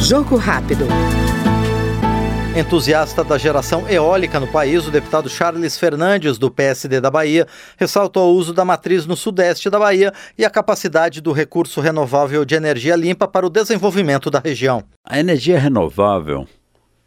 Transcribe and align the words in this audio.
Jogo 0.00 0.36
rápido. 0.36 0.86
Entusiasta 2.56 3.22
da 3.22 3.36
geração 3.36 3.86
eólica 3.86 4.40
no 4.40 4.46
país, 4.46 4.86
o 4.86 4.90
deputado 4.90 5.28
Charles 5.28 5.76
Fernandes, 5.76 6.38
do 6.38 6.50
PSD 6.50 7.00
da 7.00 7.10
Bahia, 7.10 7.46
ressaltou 7.76 8.32
o 8.32 8.36
uso 8.38 8.54
da 8.54 8.64
matriz 8.64 9.04
no 9.04 9.14
sudeste 9.14 9.68
da 9.68 9.78
Bahia 9.78 10.10
e 10.38 10.44
a 10.44 10.48
capacidade 10.48 11.20
do 11.20 11.32
recurso 11.32 11.82
renovável 11.82 12.44
de 12.46 12.54
energia 12.54 12.96
limpa 12.96 13.28
para 13.28 13.46
o 13.46 13.50
desenvolvimento 13.50 14.30
da 14.30 14.38
região. 14.38 14.82
A 15.04 15.20
energia 15.20 15.58
renovável, 15.58 16.48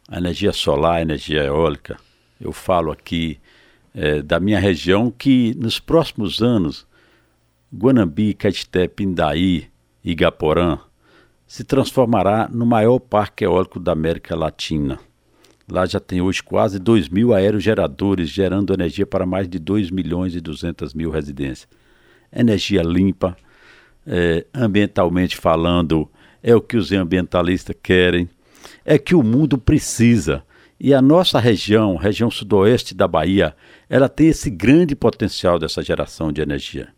a 0.08 0.18
energia 0.18 0.52
solar, 0.52 0.98
a 0.98 1.02
energia 1.02 1.42
eólica, 1.42 1.96
eu 2.40 2.52
falo 2.52 2.92
aqui 2.92 3.40
é, 3.92 4.22
da 4.22 4.38
minha 4.38 4.60
região 4.60 5.10
que 5.10 5.54
nos 5.58 5.80
próximos 5.80 6.40
anos, 6.40 6.86
Guanambi, 7.74 8.34
Caeté, 8.34 8.86
Pindaí, 8.86 9.68
Igaporã, 10.04 10.78
se 11.50 11.64
transformará 11.64 12.48
no 12.48 12.64
maior 12.64 13.00
parque 13.00 13.44
eólico 13.44 13.80
da 13.80 13.90
América 13.90 14.36
Latina. 14.36 15.00
Lá 15.68 15.84
já 15.84 15.98
tem 15.98 16.20
hoje 16.20 16.40
quase 16.40 16.78
2 16.78 17.08
mil 17.08 17.34
aerogeradores 17.34 18.28
gerando 18.28 18.72
energia 18.72 19.04
para 19.04 19.26
mais 19.26 19.48
de 19.48 19.58
2 19.58 19.90
milhões 19.90 20.36
e 20.36 20.40
200 20.40 20.94
mil 20.94 21.10
residências. 21.10 21.66
Energia 22.32 22.84
limpa, 22.84 23.36
é, 24.06 24.46
ambientalmente 24.54 25.36
falando, 25.36 26.08
é 26.40 26.54
o 26.54 26.60
que 26.60 26.76
os 26.76 26.92
ambientalistas 26.92 27.74
querem, 27.82 28.30
é 28.84 28.96
que 28.96 29.16
o 29.16 29.22
mundo 29.24 29.58
precisa. 29.58 30.44
E 30.78 30.94
a 30.94 31.02
nossa 31.02 31.40
região, 31.40 31.96
região 31.96 32.30
sudoeste 32.30 32.94
da 32.94 33.08
Bahia, 33.08 33.56
ela 33.88 34.08
tem 34.08 34.28
esse 34.28 34.50
grande 34.50 34.94
potencial 34.94 35.58
dessa 35.58 35.82
geração 35.82 36.32
de 36.32 36.40
energia, 36.40 36.90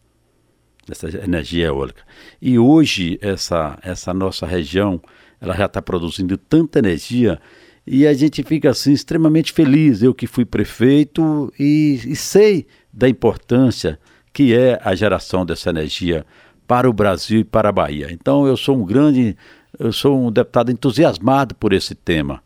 dessa 0.86 1.08
energia 1.24 1.66
eólica. 1.66 2.02
E 2.40 2.58
hoje 2.58 3.18
essa, 3.22 3.78
essa 3.82 4.12
nossa 4.12 4.46
região, 4.46 5.00
ela 5.40 5.54
já 5.54 5.66
está 5.66 5.80
produzindo 5.80 6.36
tanta 6.36 6.78
energia 6.78 7.40
e 7.86 8.06
a 8.06 8.14
gente 8.14 8.42
fica 8.42 8.70
assim 8.70 8.92
extremamente 8.92 9.52
feliz. 9.52 10.02
Eu 10.02 10.14
que 10.14 10.26
fui 10.26 10.44
prefeito 10.44 11.52
e, 11.58 12.00
e 12.06 12.16
sei 12.16 12.66
da 12.92 13.08
importância 13.08 13.98
que 14.32 14.54
é 14.54 14.80
a 14.82 14.94
geração 14.94 15.44
dessa 15.44 15.70
energia 15.70 16.24
para 16.66 16.88
o 16.88 16.92
Brasil 16.92 17.40
e 17.40 17.44
para 17.44 17.68
a 17.68 17.72
Bahia. 17.72 18.08
Então 18.10 18.46
eu 18.46 18.56
sou 18.56 18.76
um 18.78 18.84
grande, 18.84 19.36
eu 19.78 19.92
sou 19.92 20.26
um 20.26 20.32
deputado 20.32 20.70
entusiasmado 20.70 21.54
por 21.54 21.72
esse 21.72 21.94
tema. 21.94 22.42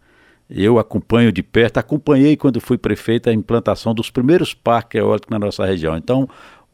Eu 0.48 0.78
acompanho 0.78 1.32
de 1.32 1.42
perto, 1.42 1.78
acompanhei 1.78 2.36
quando 2.36 2.60
fui 2.60 2.78
prefeito 2.78 3.28
a 3.28 3.32
implantação 3.32 3.92
dos 3.92 4.10
primeiros 4.10 4.55
parques 4.55 5.00
eólicos 5.00 5.28
na 5.28 5.38
nossa 5.38 5.66
região. 5.66 5.97
Então, 5.97 6.28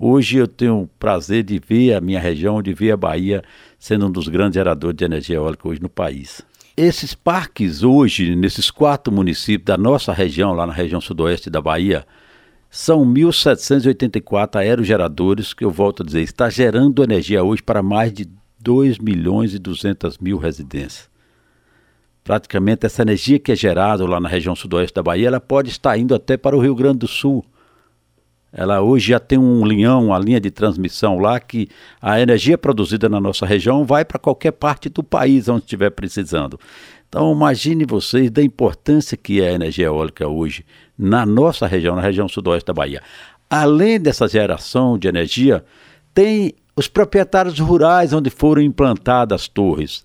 hoje 0.04 0.38
eu 0.38 0.48
tenho 0.48 0.82
o 0.82 0.86
prazer 0.98 1.44
de 1.44 1.60
ver 1.60 1.94
a 1.94 2.00
minha 2.00 2.18
região, 2.18 2.60
de 2.60 2.74
ver 2.74 2.90
a 2.90 2.96
Bahia 2.96 3.44
sendo 3.78 4.06
um 4.06 4.10
dos 4.10 4.26
grandes 4.26 4.54
geradores 4.54 4.96
de 4.96 5.04
energia 5.04 5.36
eólica 5.36 5.68
hoje 5.68 5.80
no 5.80 5.88
país. 5.88 6.42
Esses 6.76 7.14
parques 7.14 7.84
hoje, 7.84 8.34
nesses 8.34 8.68
quatro 8.68 9.12
municípios 9.12 9.66
da 9.66 9.76
nossa 9.76 10.12
região, 10.12 10.54
lá 10.54 10.66
na 10.66 10.72
região 10.72 11.00
sudoeste 11.00 11.48
da 11.48 11.60
Bahia, 11.60 12.04
são 12.68 13.04
1.784 13.04 14.56
aerogeradores, 14.56 15.54
que 15.54 15.64
eu 15.64 15.70
volto 15.70 16.02
a 16.02 16.06
dizer, 16.06 16.22
está 16.22 16.50
gerando 16.50 17.04
energia 17.04 17.44
hoje 17.44 17.62
para 17.62 17.82
mais 17.82 18.12
de 18.12 18.28
2 18.58 18.98
milhões 18.98 19.54
e 19.54 19.58
200 19.58 20.18
mil 20.18 20.38
residências. 20.38 21.08
Praticamente 22.24 22.86
essa 22.86 23.02
energia 23.02 23.38
que 23.38 23.52
é 23.52 23.56
gerada 23.56 24.04
lá 24.06 24.18
na 24.18 24.28
região 24.28 24.56
sudoeste 24.56 24.94
da 24.94 25.02
Bahia, 25.02 25.28
ela 25.28 25.40
pode 25.40 25.70
estar 25.70 25.96
indo 25.96 26.14
até 26.14 26.36
para 26.36 26.56
o 26.56 26.60
Rio 26.60 26.74
Grande 26.74 27.00
do 27.00 27.08
Sul, 27.08 27.44
ela 28.52 28.82
hoje 28.82 29.08
já 29.08 29.18
tem 29.18 29.38
um 29.38 29.64
linhão, 29.64 30.06
uma 30.06 30.18
linha 30.18 30.38
de 30.38 30.50
transmissão 30.50 31.18
lá 31.18 31.40
que 31.40 31.68
a 32.00 32.20
energia 32.20 32.58
produzida 32.58 33.08
na 33.08 33.18
nossa 33.18 33.46
região 33.46 33.84
vai 33.84 34.04
para 34.04 34.18
qualquer 34.18 34.52
parte 34.52 34.90
do 34.90 35.02
país 35.02 35.48
onde 35.48 35.64
estiver 35.64 35.90
precisando. 35.90 36.60
Então 37.08 37.32
imagine 37.32 37.86
vocês 37.86 38.30
da 38.30 38.42
importância 38.42 39.16
que 39.16 39.40
é 39.40 39.48
a 39.48 39.52
energia 39.52 39.86
eólica 39.86 40.28
hoje 40.28 40.66
na 40.98 41.24
nossa 41.24 41.66
região, 41.66 41.96
na 41.96 42.02
região 42.02 42.28
sudoeste 42.28 42.66
da 42.66 42.74
Bahia. 42.74 43.02
Além 43.48 43.98
dessa 43.98 44.28
geração 44.28 44.98
de 44.98 45.08
energia, 45.08 45.64
tem 46.12 46.54
os 46.76 46.88
proprietários 46.88 47.58
rurais 47.58 48.12
onde 48.12 48.28
foram 48.28 48.60
implantadas 48.60 49.42
as 49.42 49.48
torres. 49.48 50.04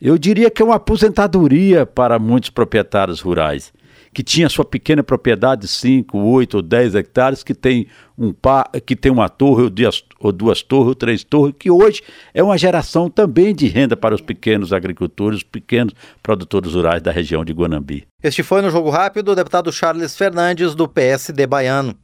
Eu 0.00 0.18
diria 0.18 0.50
que 0.50 0.60
é 0.60 0.64
uma 0.64 0.76
aposentadoria 0.76 1.86
para 1.86 2.18
muitos 2.18 2.50
proprietários 2.50 3.20
rurais 3.20 3.72
que 4.14 4.22
tinha 4.22 4.48
sua 4.48 4.64
pequena 4.64 5.02
propriedade 5.02 5.62
de 5.62 5.68
5, 5.68 6.16
8 6.16 6.54
ou 6.54 6.62
10 6.62 6.94
hectares, 6.94 7.42
que 7.42 7.52
tem, 7.52 7.88
um 8.16 8.32
pa, 8.32 8.70
que 8.86 8.94
tem 8.94 9.10
uma 9.10 9.28
torre 9.28 9.64
ou 9.64 9.70
duas, 9.70 10.04
ou 10.20 10.30
duas 10.30 10.62
torres 10.62 10.88
ou 10.88 10.94
três 10.94 11.24
torres, 11.24 11.54
que 11.58 11.70
hoje 11.70 12.00
é 12.32 12.42
uma 12.42 12.56
geração 12.56 13.10
também 13.10 13.52
de 13.54 13.66
renda 13.66 13.96
para 13.96 14.14
os 14.14 14.20
pequenos 14.20 14.72
agricultores, 14.72 15.38
os 15.38 15.42
pequenos 15.42 15.92
produtores 16.22 16.74
rurais 16.74 17.02
da 17.02 17.10
região 17.10 17.44
de 17.44 17.52
Guanambi. 17.52 18.06
Este 18.22 18.42
foi 18.44 18.62
no 18.62 18.70
Jogo 18.70 18.88
Rápido 18.88 19.32
o 19.32 19.34
deputado 19.34 19.72
Charles 19.72 20.16
Fernandes, 20.16 20.74
do 20.74 20.88
PSD 20.88 21.46
baiano. 21.46 21.94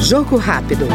Jogo 0.00 0.36
Rápido. 0.36 0.86